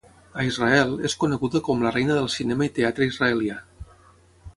A 0.43 0.43
Israel, 0.51 0.93
és 1.09 1.15
coneguda 1.23 1.61
com 1.67 1.83
"la 1.87 1.91
reina 1.97 2.15
del 2.21 2.31
cinema 2.37 2.67
i 2.69 2.73
teatre 2.79 3.07
israelià". 3.11 3.59